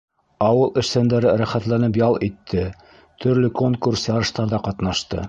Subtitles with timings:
[0.43, 2.65] Ауыл эшсәндәре рәхәтләнеп ял итте,
[3.27, 5.19] төрлө конкурс-ярыштарҙа ҡатнашты.